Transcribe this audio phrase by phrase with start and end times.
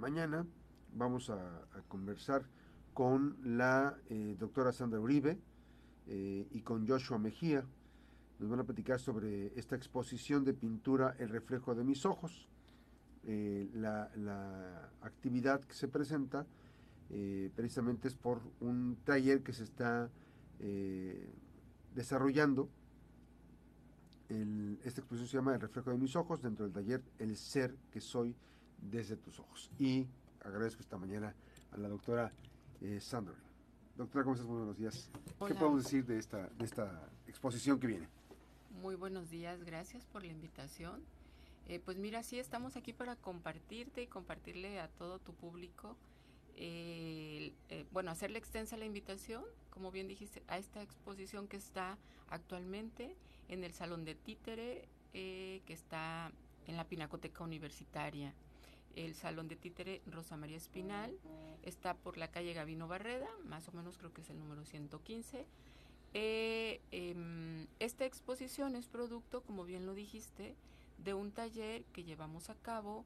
[0.00, 0.46] mañana
[0.94, 2.42] vamos a, conversar
[2.94, 5.38] con la eh, doctora Sandra Uribe
[6.06, 7.64] eh, y con Joshua Mejía.
[8.38, 12.48] Nos van a platicar sobre esta exposición de pintura El reflejo de mis ojos.
[13.22, 16.46] La, la, actividad que se presenta
[17.54, 20.08] precisamente es por un taller que se está
[21.94, 22.70] desarrollando
[24.84, 28.00] esta exposición se llama El reflejo de mis ojos, dentro del taller El ser que
[28.00, 28.34] soy
[28.80, 29.70] desde tus ojos.
[29.78, 30.06] Y
[30.44, 31.34] agradezco esta mañana
[31.72, 32.32] a la doctora
[32.80, 33.34] eh, Sandra.
[33.96, 34.48] Doctora, ¿cómo estás?
[34.48, 35.10] Muy buenos días.
[35.46, 38.08] ¿Qué podemos decir de esta, de esta exposición que viene?
[38.80, 41.02] Muy buenos días, gracias por la invitación.
[41.66, 45.96] Eh, pues mira, sí estamos aquí para compartirte y compartirle a todo tu público,
[46.56, 47.54] eh,
[47.92, 51.96] bueno, hacerle extensa la invitación, como bien dijiste, a esta exposición que está
[52.28, 53.16] actualmente
[53.48, 56.32] en el Salón de Títere, eh, que está
[56.66, 58.34] en la Pinacoteca Universitaria.
[58.96, 61.16] El Salón de Títere Rosa María Espinal
[61.62, 65.46] está por la calle Gavino Barreda, más o menos creo que es el número 115.
[66.12, 70.56] Eh, em, esta exposición es producto, como bien lo dijiste,
[70.98, 73.04] de un taller que llevamos a cabo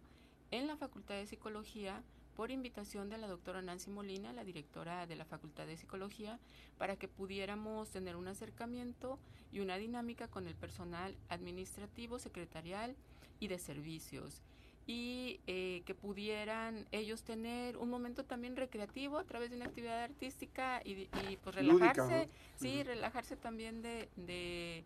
[0.51, 2.03] en la Facultad de Psicología
[2.35, 6.41] por invitación de la doctora Nancy Molina, la directora de la Facultad de Psicología,
[6.79, 9.19] para que pudiéramos tener un acercamiento
[9.53, 12.97] y una dinámica con el personal administrativo, secretarial
[13.39, 14.43] y de servicios
[14.87, 20.03] y eh, que pudieran ellos tener un momento también recreativo a través de una actividad
[20.03, 21.09] artística y,
[21.43, 24.85] pues relajarse, sí, relajarse también de, de,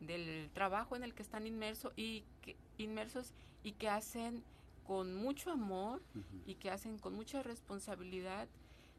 [0.00, 3.34] del trabajo en el que están inmersos y que, inmersos
[3.64, 4.44] y que hacen
[4.84, 6.00] con mucho amor
[6.46, 8.48] y que hacen con mucha responsabilidad.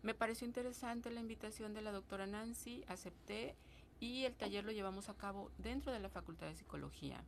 [0.03, 3.55] Me pareció interesante la invitación de la doctora Nancy, acepté
[3.99, 7.23] y el taller lo llevamos a cabo dentro de la Facultad de Psicología.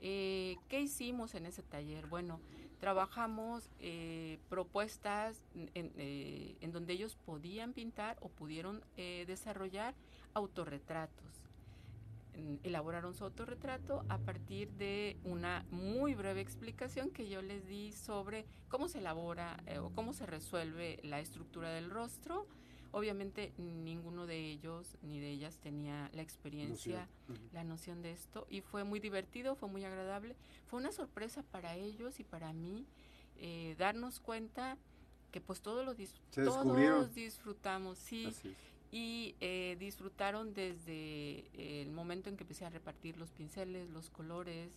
[0.00, 2.06] Eh, ¿Qué hicimos en ese taller?
[2.06, 2.40] Bueno,
[2.80, 9.94] trabajamos eh, propuestas en, eh, en, donde ellos podían pintar o pudieron desarrollar
[10.34, 11.26] autorretratos
[12.62, 18.46] elaboraron su autorretrato a partir de una muy breve explicación que yo les di sobre
[18.68, 22.46] cómo se elabora eh, o cómo se resuelve la estructura del rostro.
[22.92, 27.08] Obviamente ninguno de ellos ni de ellas tenía la experiencia,
[27.52, 30.36] la noción de esto y fue muy divertido, fue muy agradable.
[30.66, 32.86] Fue una sorpresa para ellos y para mí
[33.36, 34.78] eh, darnos cuenta
[35.30, 35.94] que pues todos lo
[36.30, 38.32] todos disfrutamos, sí
[38.90, 41.44] y eh, disfrutaron desde
[41.82, 44.72] el momento en que empecé a repartir los pinceles, los colores,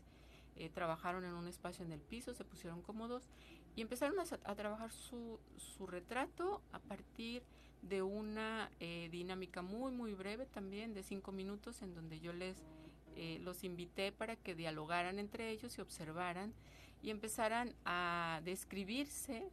[0.55, 3.29] eh, trabajaron en un espacio en el piso, se pusieron cómodos
[3.75, 7.68] y empezaron a, trabajar su, su, retrato a partir de
[8.01, 12.57] una eh, dinámica muy, muy breve también, de cinco minutos, en donde yo les
[13.41, 16.53] los invité para que dialogaran entre ellos y observaran
[17.03, 19.43] y empezaran a describirse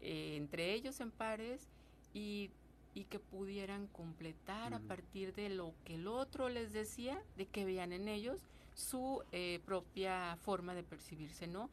[0.00, 1.66] entre ellos en pares
[2.14, 2.52] y
[2.94, 7.64] y que pudieran completar a partir de lo que el otro les decía, de que
[7.64, 8.40] vean en ellos
[8.74, 11.70] su eh, propia forma de percibirse, ¿no?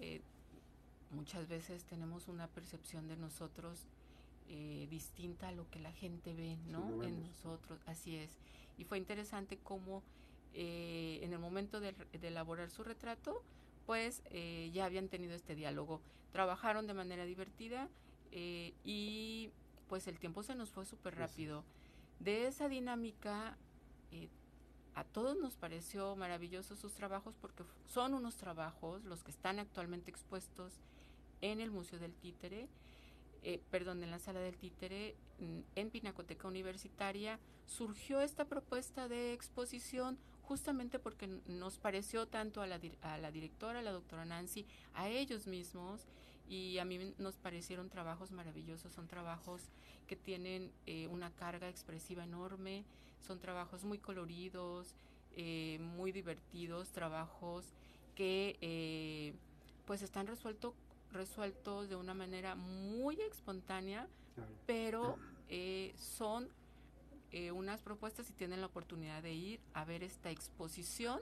[0.00, 0.20] Eh,
[1.10, 3.86] muchas veces tenemos una percepción de nosotros
[4.48, 7.02] eh, distinta a lo que la gente ve, ¿no?
[7.02, 8.38] en nosotros, así es.
[8.76, 10.02] Y fue interesante cómo
[10.54, 13.44] en el momento de, de, elaborar su retrato,
[13.86, 14.22] pues
[14.72, 16.00] ya habían tenido este diálogo.
[16.32, 17.88] Trabajaron de manera divertida
[18.32, 19.52] y
[19.88, 21.64] pues el tiempo se nos fue súper rápido.
[22.20, 23.56] De esa dinámica,
[24.10, 24.28] eh,
[24.94, 30.10] a todos nos pareció maravilloso sus trabajos porque son unos trabajos, los que están actualmente
[30.10, 30.74] expuestos
[31.40, 32.68] en el Museo del Títere,
[33.42, 39.32] eh, perdón, en la Sala del Títere, mm, en Pinacoteca Universitaria, surgió esta propuesta de
[39.32, 45.46] exposición justamente porque nos pareció tanto a la, directora, a la doctora Nancy, a ellos
[45.46, 46.06] mismos,
[46.48, 49.68] y a mí nos parecieron trabajos maravillosos, son trabajos
[50.06, 52.86] que tienen eh, una carga expresiva enorme,
[53.20, 54.94] son trabajos muy coloridos,
[55.36, 57.66] eh, muy divertidos, trabajos
[58.14, 59.34] que eh,
[59.84, 60.74] pues están resuelto,
[61.12, 64.08] resueltos de una manera muy espontánea,
[64.66, 65.18] pero
[65.96, 66.48] son
[67.52, 71.20] unas propuestas si tienen la oportunidad de ir a ver esta exposición,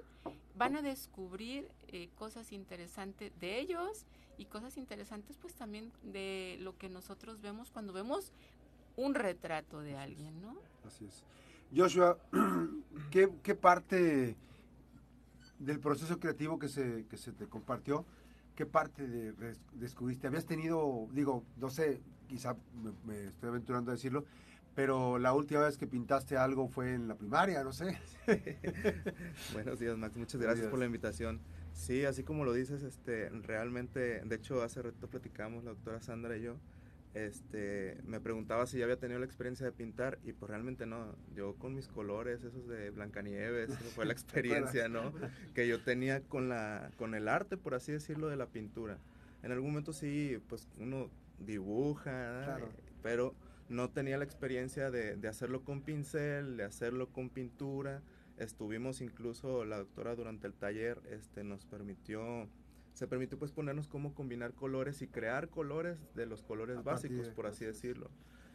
[0.56, 1.68] van a descubrir
[2.14, 4.04] cosas interesantes de ellos
[4.38, 8.32] y cosas interesantes pues también de lo que nosotros vemos cuando vemos
[8.96, 10.56] un retrato de alguien, ¿no?
[10.86, 11.22] Así es.
[11.74, 12.18] Joshua,
[13.10, 14.36] ¿qué, qué parte
[15.58, 18.04] del proceso creativo que se, que se te compartió,
[18.56, 20.26] qué parte de, descubriste?
[20.26, 22.56] ¿Habías tenido, digo, no sé, quizá
[23.04, 24.24] me, estoy aventurando a decirlo,
[24.74, 27.98] pero la última vez que pintaste algo fue en la primaria, no sé.
[29.52, 30.16] Buenos días, Max.
[30.16, 31.40] Muchas gracias por la invitación.
[31.72, 36.36] Sí, así como lo dices, este, realmente, de hecho hace rato platicamos la doctora Sandra
[36.36, 36.56] y yo,
[37.16, 41.16] este, me preguntaba si ya había tenido la experiencia de pintar y pues realmente no,
[41.34, 45.14] yo con mis colores, esos de Blancanieves, esa fue la experiencia, ¿no?
[45.54, 48.98] Que yo tenía con, la, con el arte, por así decirlo, de la pintura.
[49.42, 51.08] En algún momento sí, pues uno
[51.38, 52.58] dibuja,
[53.02, 53.34] pero
[53.70, 58.02] no tenía la experiencia de, de hacerlo con pincel, de hacerlo con pintura.
[58.36, 62.46] Estuvimos incluso, la doctora durante el taller este, nos permitió
[62.96, 67.46] se permitió pues ponernos cómo combinar colores y crear colores de los colores básicos, por
[67.46, 68.10] así decirlo.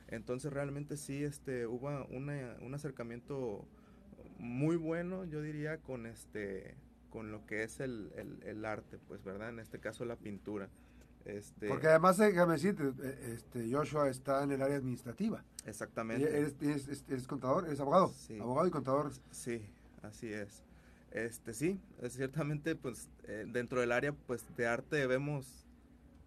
[0.08, 3.68] Entonces realmente sí este, hubo un acercamiento
[4.40, 6.76] muy bueno, yo diría, con, este,
[7.12, 8.12] con lo que es el,
[8.44, 9.50] el, arte, pues, ¿verdad?
[9.50, 10.70] En este caso la pintura.
[11.24, 15.46] Este, Porque además, déjame decirte, eh, este, Joshua está en el área administrativa.
[15.68, 16.28] Exactamente.
[16.28, 17.68] ¿Eres, contador?
[17.68, 18.08] ¿Eres abogado?
[18.08, 18.40] Sí.
[18.40, 19.12] Abogado y contador.
[19.30, 19.62] Sí,
[20.02, 20.64] así es.
[21.12, 21.80] Este, sí,
[22.10, 25.68] ciertamente, pues, eh, dentro del área, pues, de arte vemos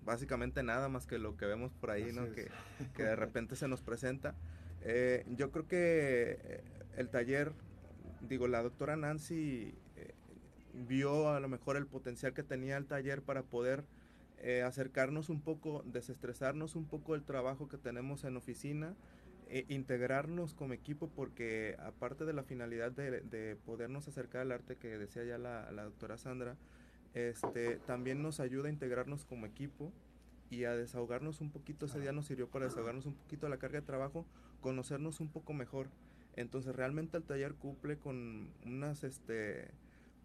[0.04, 2.30] básicamente nada más que lo que vemos por ahí, ¿no?
[2.32, 2.50] Que,
[2.96, 4.34] que, de repente se nos presenta.
[4.82, 6.64] Eh, yo creo que eh,
[6.98, 7.52] el taller,
[8.20, 9.74] digo, la doctora Nancy
[10.74, 13.84] vio a lo mejor el potencial que tenía el taller para poder
[14.66, 18.94] acercarnos un poco, desestresarnos un poco del trabajo que tenemos en oficina,
[19.48, 24.98] e integrarnos como equipo porque aparte de la finalidad de, podernos acercar al arte que
[24.98, 26.56] decía ya la, doctora Sandra,
[27.14, 29.92] este, también nos ayuda a integrarnos como equipo
[30.50, 31.86] y a desahogarnos un poquito.
[31.86, 34.26] Ese día nos sirvió para desahogarnos un poquito la carga de trabajo,
[34.60, 35.88] conocernos un poco mejor.
[36.36, 39.70] Entonces realmente el taller cumple con unas, este,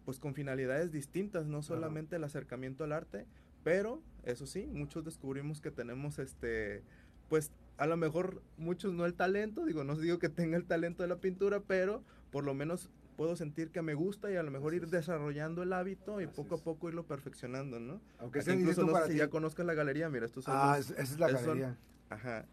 [0.04, 3.26] pues con finalidades distintas, no solamente el acercamiento al arte,
[3.62, 6.82] pero eso sí, muchos descubrimos que tenemos, este,
[7.30, 11.02] pues a lo mejor muchos no el talento, digo, no digo que tenga el talento
[11.02, 14.50] de la pintura, pero por lo menos puedo sentir que me gusta y a lo
[14.50, 18.00] mejor ir desarrollando el hábito y poco a poco irlo perfeccionando, ¿no?
[18.18, 21.00] Aunque sea incluso no sé si ya conozcas la galería, mira, estos son Ah, esa
[21.00, 21.78] es la galería.
[22.10, 22.44] ajá.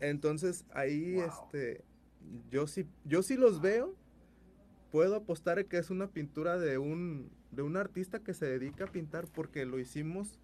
[0.00, 1.82] Entonces, ahí este
[2.50, 3.94] yo sí yo sí los veo.
[4.92, 8.92] Puedo apostar que es una pintura de un de un artista que se dedica a
[8.92, 10.38] pintar porque lo hicimos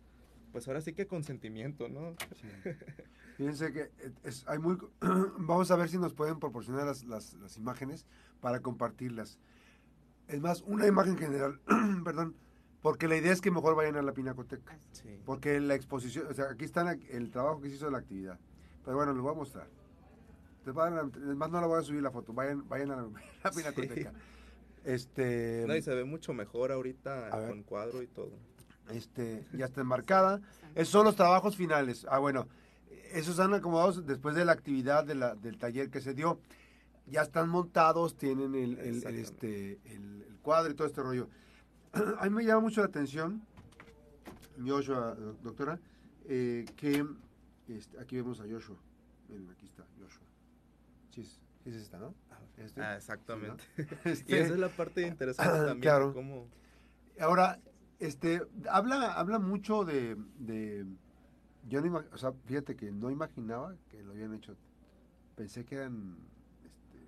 [0.54, 2.14] pues ahora sí que con sentimiento, ¿no?
[2.40, 2.46] Sí.
[3.36, 3.90] Fíjense que
[4.22, 4.78] es, hay muy...
[5.38, 8.06] Vamos a ver si nos pueden proporcionar las, las, las, imágenes
[8.40, 9.40] para compartirlas.
[10.28, 11.60] Es más, una imagen general,
[12.04, 12.36] perdón,
[12.82, 14.78] porque la idea es que mejor vayan a la pinacoteca.
[14.92, 15.20] Sí.
[15.24, 18.38] Porque la exposición, o sea, aquí está el trabajo que se hizo de la actividad.
[18.84, 19.66] Pero bueno, les voy a mostrar.
[20.64, 24.12] Además no la voy a subir la foto, vayan, vayan a la, pinacoteca.
[24.84, 28.38] Este, no, y se ve mucho mejor ahorita con cuadro y todo.
[28.90, 30.40] Este, ya está enmarcada.
[30.74, 32.06] Esos son los trabajos finales.
[32.08, 32.48] Ah, bueno,
[33.12, 36.40] esos están acomodados después de la actividad de la, del taller que se dio.
[37.06, 41.28] Ya están montados, tienen el, este, el, cuadro y todo este rollo.
[42.18, 43.42] A mí me llama mucho la atención,
[44.64, 45.78] Joshua, doctora,
[46.26, 47.06] eh, que
[47.68, 48.76] este, aquí vemos a Joshua.
[49.28, 50.26] Miren, aquí está Joshua.
[51.10, 52.14] Sí, es, es esta, ¿no?
[52.56, 53.64] Este, ah, exactamente.
[54.04, 55.80] Este, y esa es la parte interesante también.
[55.80, 56.14] Claro.
[57.20, 57.60] Ahora,
[57.98, 60.16] este, habla, habla mucho de
[61.68, 64.56] yo no o sea, fíjate que no imaginaba que lo habían hecho.
[65.34, 66.16] Pensé que eran,
[66.64, 66.98] este,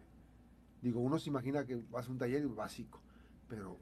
[0.82, 3.00] digo, uno se imagina que vas a un taller básico,
[3.48, 3.78] pero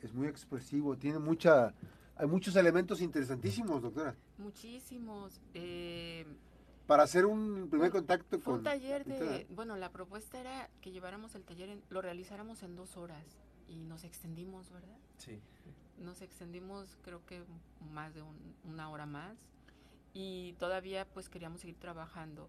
[0.00, 1.74] es muy expresivo, tiene mucha,
[2.16, 4.14] hay muchos elementos interesantísimos, doctora.
[4.38, 5.40] Muchísimos.
[5.54, 6.26] Eh,
[6.86, 8.56] para hacer un primer contacto con...
[8.56, 12.96] Un taller de, bueno, la propuesta era que lleváramos el taller, lo realizáramos en dos
[12.98, 13.24] horas
[13.66, 14.98] y nos extendimos, ¿verdad?
[15.16, 15.40] Sí.
[15.98, 17.42] Nos extendimos creo que
[17.92, 18.22] más de
[18.64, 19.36] una hora más
[20.12, 22.48] y todavía pues queríamos seguir trabajando.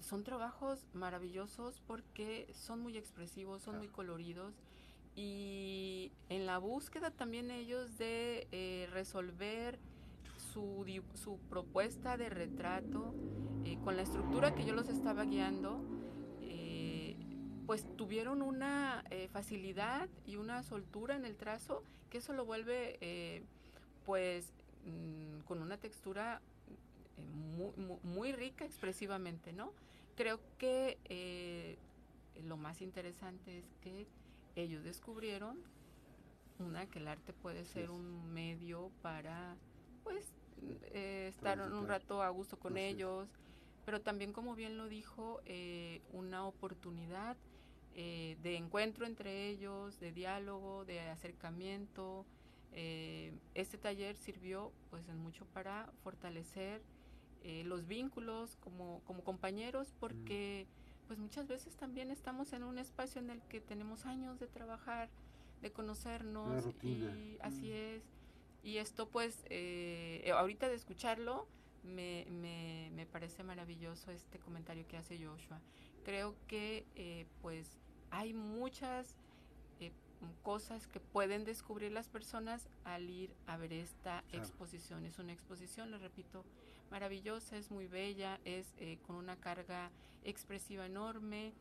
[0.00, 4.54] Son trabajos maravillosos porque son muy expresivos, son muy coloridos
[5.16, 9.78] y en la búsqueda también ellos de eh, resolver
[10.52, 10.84] su,
[11.14, 13.14] su, propuesta de retrato
[13.64, 15.80] eh, con la estructura que yo los estaba guiando,
[17.66, 23.42] pues tuvieron una facilidad y una soltura en el trazo que eso lo vuelve
[24.04, 24.52] pues
[24.84, 26.40] mm, con una textura
[27.56, 29.72] muy, muy, rica expresivamente, ¿no?
[30.16, 31.78] Creo que eh,
[32.44, 34.06] lo más interesante es que
[34.56, 35.58] ellos descubrieron,
[36.58, 39.56] una, que el arte puede ser un medio para,
[40.02, 40.32] pues,
[40.92, 43.28] eh, estar un rato a gusto con ellos,
[43.84, 47.36] pero también, como bien lo dijo, eh, una oportunidad
[47.94, 52.26] de encuentro entre ellos, de diálogo, de acercamiento.
[52.72, 56.82] este taller sirvió, pues, en mucho para fortalecer
[57.46, 60.66] eh, los vínculos como, como compañeros, porque
[61.06, 65.10] pues muchas veces también estamos en un espacio en el que tenemos años de trabajar,
[65.60, 67.74] de conocernos y así mm.
[67.74, 68.02] es.
[68.62, 71.46] Y esto pues, eh, ahorita de escucharlo,
[71.82, 75.60] me, me, me, parece maravilloso este comentario que hace Joshua.
[76.02, 77.76] Creo que eh, pues
[78.14, 79.16] hay muchas
[79.80, 79.90] eh,
[80.42, 85.04] cosas que pueden descubrir las personas al ir a ver esta exposición.
[85.04, 86.44] Es una exposición, lo repito,
[86.92, 89.90] maravillosa, es muy bella, es eh, con una carga
[90.22, 91.52] expresiva enorme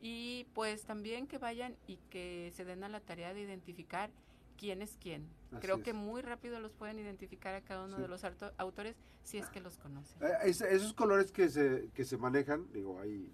[0.00, 4.10] y pues también que vayan y que se den a la tarea de identificar
[4.58, 5.28] quién es quién.
[5.60, 8.24] Creo que muy rápido los pueden identificar a cada uno de los
[8.58, 10.20] autores si es que los conocen.
[10.22, 13.30] Eh, esos colores que se, que se manejan, digo, hay,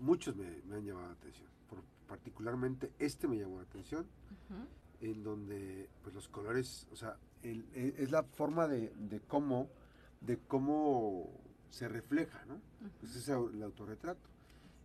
[0.00, 1.48] muchos me, han llamado la atención.
[2.08, 4.06] particularmente este me llamó la atención,
[5.00, 9.68] en donde pues los colores, o sea, e, es la forma de, de, cómo,
[10.20, 11.30] de cómo
[11.70, 12.60] se refleja, ¿no?
[13.00, 14.20] Pues es el autorretrato.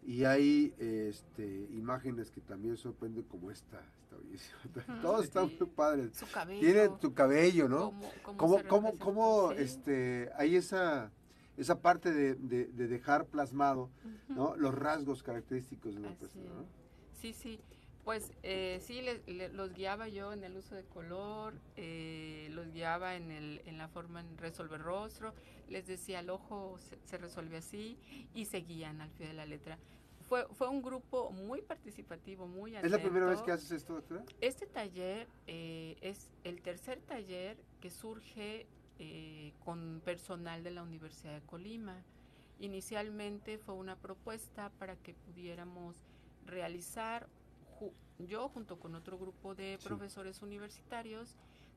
[0.03, 5.01] Y hay este, imágenes que también sorprenden como esta, esta bellísima.
[5.01, 6.15] Todos están muy padres.
[6.15, 6.59] Su cabello.
[6.59, 7.93] Tiene tu cabello, ¿no?
[8.37, 11.11] ¿Cómo, cómo, cómo, este, hay esa,
[11.57, 13.89] esa parte de, de, dejar plasmado,
[14.27, 14.55] ¿no?
[14.55, 16.65] Los rasgos característicos de una persona, ¿no?
[17.13, 17.59] Sí, sí.
[18.05, 19.01] Pues eh, sí,
[19.53, 23.87] los guiaba yo en el uso de color, eh, los guiaba en, el, en la
[23.87, 25.33] forma en resolver rostro,
[25.69, 27.97] les decía el ojo se, resuelve así
[28.35, 29.79] y seguían al pie de la letra.
[30.29, 32.85] Fue, fue un grupo muy participativo, muy atento.
[32.85, 34.23] ¿Es la primera vez que haces esto, doctora?
[34.39, 38.67] Este taller eh, es el tercer taller que surge
[39.63, 42.03] con personal de la Universidad de Colima.
[42.59, 45.97] Inicialmente fue una propuesta para que pudiéramos
[46.45, 47.27] realizar
[48.19, 51.35] yo junto con otro grupo de profesores universitarios,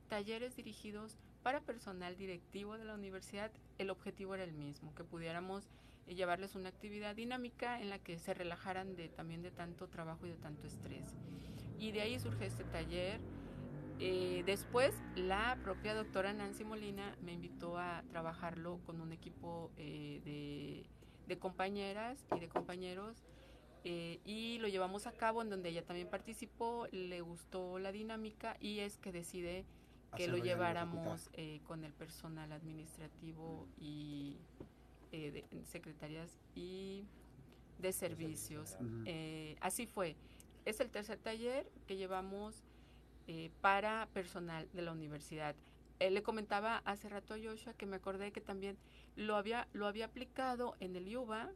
[0.08, 5.68] talleres dirigidos para personal directivo de la universidad, el objetivo era el mismo, que pudiéramos
[6.06, 10.26] eh, llevarles una actividad dinámica en la que se relajaran de también de tanto trabajo
[10.26, 11.16] y de tanto estrés.
[11.78, 13.20] Y de ahí surge este taller.
[14.00, 20.20] Eh, después, la propia doctora Nancy Molina me invitó a trabajarlo con un equipo eh,
[20.24, 20.86] de,
[21.26, 23.24] de compañeras y de compañeros
[23.84, 28.56] eh, y lo llevamos a cabo en donde ella también participó, le gustó la dinámica
[28.60, 29.64] y es que decide
[30.16, 34.38] que lo lleváramos eh, con el personal administrativo y
[35.12, 37.06] eh, de, secretarias y
[37.78, 38.76] de servicios.
[39.60, 40.16] así fue.
[40.64, 42.64] Es el tercer taller que llevamos
[43.60, 45.54] para personal de la universidad.
[46.00, 48.78] le comentaba hace rato a Joshua que me acordé que también
[49.16, 51.50] lo había, lo había aplicado en el IUBA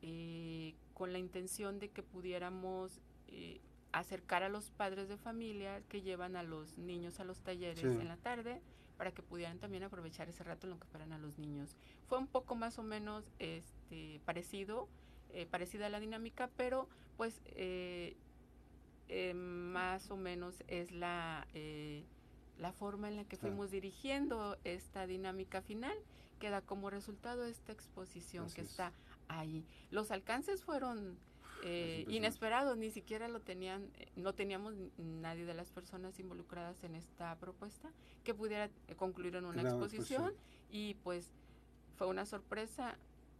[0.00, 3.60] eh, con la intención de que pudiéramos eh,
[3.92, 8.08] acercar a los padres de familia que llevan a los niños a los talleres en
[8.08, 8.60] la tarde
[8.96, 11.76] para que pudieran también aprovechar ese rato en lo que paran a los niños.
[12.08, 14.88] Fue un poco más o menos este, parecido,
[15.30, 17.40] eh, parecida a la dinámica, pero pues
[19.08, 21.46] eh, más o menos es la,
[22.58, 25.96] la forma en la que fuimos dirigiendo esta dinámica final
[26.38, 28.92] que da como resultado esta exposición que está
[29.28, 29.64] ahí.
[29.90, 31.18] Los alcances fueron
[31.62, 36.94] eh, inesperados, ni siquiera lo tenían, eh, no teníamos nadie de las personas involucradas en
[36.94, 37.90] esta propuesta
[38.22, 40.34] que pudiera eh, concluir en una pues exposición
[40.70, 41.32] y pues
[41.96, 42.96] fue una sorpresa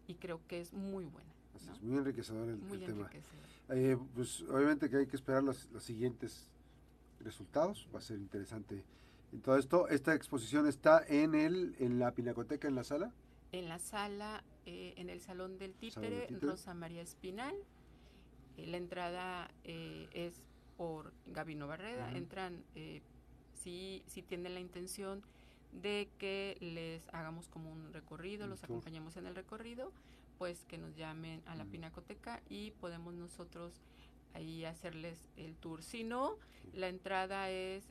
[0.06, 1.32] y creo que es muy buena.
[1.72, 3.10] Es muy enriquecedor el, tema.
[4.14, 6.48] pues obviamente que hay que esperar los, los siguientes
[7.20, 8.84] resultados, va a ser interesante
[9.32, 9.88] en todo esto.
[9.88, 13.12] Esta exposición está en el en la Pinacoteca en la sala
[13.52, 17.54] en la sala, eh, en el Salón del Títere, Rosa María Espinal.
[18.56, 20.42] Eh, la entrada eh, es
[20.76, 22.10] por Gabino Barreda.
[22.12, 22.62] Entran
[23.54, 25.22] si, si tienen la intención
[25.72, 29.92] de que les hagamos como un recorrido, los acompañamos en el recorrido,
[30.38, 33.82] pues que nos llamen a la Pinacoteca y podemos nosotros
[34.34, 35.82] ahí hacerles el tour.
[35.82, 36.36] Si no,
[36.72, 37.84] la entrada es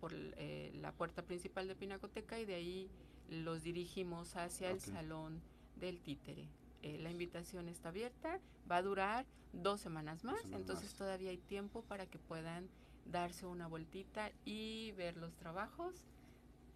[0.00, 2.90] por la puerta principal de Pinacoteca y de ahí
[3.28, 5.40] los dirigimos hacia el salón
[5.76, 6.48] del títere.
[6.82, 11.82] Eh, la invitación está abierta, va a durar dos semanas más, entonces todavía hay tiempo
[11.82, 12.68] para que puedan
[13.06, 16.04] darse una vueltita y ver los trabajos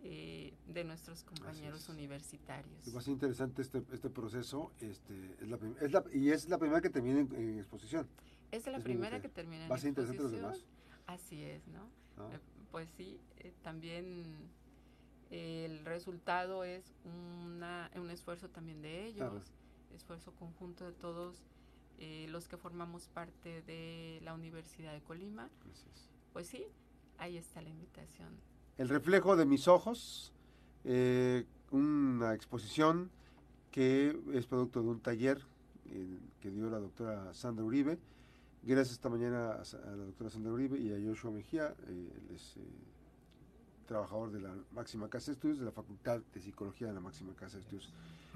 [0.02, 2.86] eh, de nuestros compañeros universitarios.
[2.86, 6.80] Es más interesante este, este proceso, este, es la, es la, y es la primera
[6.80, 8.08] que termina en, exposición.
[8.50, 9.90] Es la primera que termina en exposición.
[9.90, 10.64] interesante los demás.
[11.06, 11.84] Así es, ¿no?
[12.32, 12.38] Eh,
[12.70, 13.20] pues sí,
[13.62, 14.50] también
[15.30, 19.52] el resultado es una, un esfuerzo también de ellos,
[19.94, 21.42] esfuerzo conjunto de todos
[21.98, 25.50] eh, los que formamos parte de la Universidad de Colima.
[26.32, 26.64] Pues sí,
[27.18, 28.40] ahí está la invitación.
[28.78, 30.32] El reflejo de mis ojos,
[30.84, 33.10] eh, una exposición
[33.70, 35.40] que es producto de un taller
[36.40, 37.98] que dio la doctora Sandra Uribe,
[38.62, 42.56] Gracias esta mañana a, la doctora Sandra Uribe y a Joshua Mejía, eh, él es
[42.56, 42.60] eh,
[43.86, 47.32] trabajador de la máxima casa de estudios, de la Facultad de Psicología de la máxima
[47.34, 47.90] casa de estudios.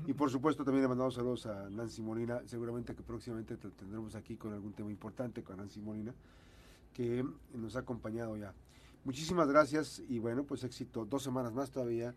[0.07, 4.15] Y por supuesto también le mandamos saludos a Nancy Molina, seguramente que próximamente te tendremos
[4.15, 6.15] aquí con algún tema importante con Nancy Molina,
[6.95, 8.55] que nos ha acompañado ya.
[9.05, 11.05] Muchísimas gracias y bueno, pues éxito.
[11.05, 12.15] Dos semanas más todavía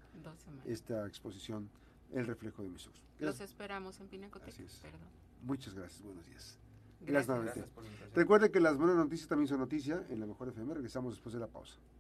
[0.65, 1.69] esta exposición,
[2.13, 3.01] El reflejo de mis ojos.
[3.19, 4.63] Los esperamos en Pinacoteca.
[5.41, 6.59] Muchas gracias, buenos días.
[7.01, 7.67] Gracias, gracias
[8.15, 10.73] Recuerde que las buenas noticias también son noticias en la Mejor FM.
[10.73, 11.75] Regresamos después de la pausa.